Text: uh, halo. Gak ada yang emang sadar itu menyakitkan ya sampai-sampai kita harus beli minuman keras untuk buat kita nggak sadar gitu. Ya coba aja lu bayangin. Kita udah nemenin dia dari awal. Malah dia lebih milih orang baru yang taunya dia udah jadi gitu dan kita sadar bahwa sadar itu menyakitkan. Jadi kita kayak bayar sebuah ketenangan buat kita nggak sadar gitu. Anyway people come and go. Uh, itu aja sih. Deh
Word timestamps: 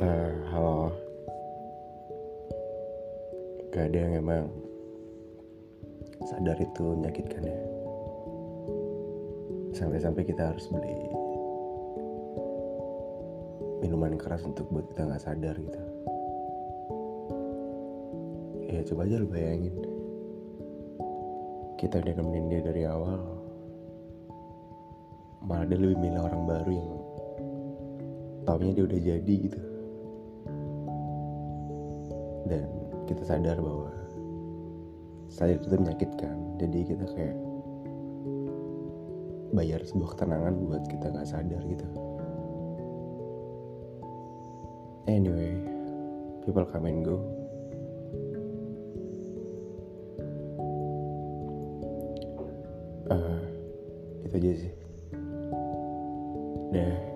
uh, 0.00 0.32
halo. 0.52 0.92
Gak 3.72 3.92
ada 3.92 3.98
yang 4.08 4.14
emang 4.24 4.44
sadar 6.26 6.56
itu 6.60 6.84
menyakitkan 6.96 7.44
ya 7.44 7.60
sampai-sampai 9.76 10.24
kita 10.24 10.48
harus 10.48 10.64
beli 10.72 10.96
minuman 13.84 14.16
keras 14.16 14.40
untuk 14.48 14.64
buat 14.72 14.88
kita 14.88 15.04
nggak 15.04 15.22
sadar 15.22 15.54
gitu. 15.60 15.82
Ya 18.66 18.80
coba 18.88 19.04
aja 19.04 19.20
lu 19.20 19.28
bayangin. 19.28 19.76
Kita 21.76 22.00
udah 22.00 22.14
nemenin 22.16 22.48
dia 22.48 22.60
dari 22.64 22.82
awal. 22.88 23.20
Malah 25.44 25.68
dia 25.68 25.78
lebih 25.78 26.00
milih 26.00 26.20
orang 26.24 26.42
baru 26.48 26.70
yang 26.72 26.90
taunya 28.48 28.72
dia 28.72 28.84
udah 28.88 29.00
jadi 29.04 29.34
gitu 29.46 29.75
dan 32.46 32.66
kita 33.10 33.22
sadar 33.26 33.58
bahwa 33.58 33.90
sadar 35.30 35.58
itu 35.58 35.76
menyakitkan. 35.76 36.36
Jadi 36.56 36.78
kita 36.86 37.04
kayak 37.12 37.36
bayar 39.54 39.80
sebuah 39.82 40.14
ketenangan 40.14 40.54
buat 40.66 40.82
kita 40.90 41.06
nggak 41.10 41.28
sadar 41.28 41.62
gitu. 41.66 41.86
Anyway 45.06 45.54
people 46.42 46.66
come 46.66 46.86
and 46.86 47.02
go. 47.02 47.18
Uh, 53.06 53.38
itu 54.26 54.34
aja 54.34 54.50
sih. 54.66 54.72
Deh 56.74 57.15